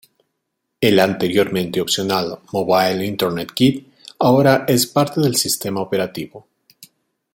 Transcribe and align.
El 0.89 0.99
anteriormente 0.99 1.79
opcional 1.79 2.39
Mobile 2.51 3.05
Internet 3.05 3.51
Kit 3.53 3.93
ahora 4.17 4.65
es 4.67 4.87
parte 4.87 5.21
del 5.21 5.35
sistema 5.35 5.79
operativo. 5.79 6.47